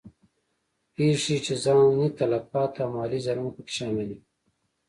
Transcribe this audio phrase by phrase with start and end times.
[0.95, 4.19] پېښې چې ځاني تلفات او مالي زیانونه په کې شامل وي.